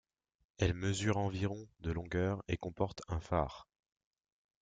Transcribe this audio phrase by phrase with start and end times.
[0.57, 3.67] Elle mesure environ de longueur et comporte un phare.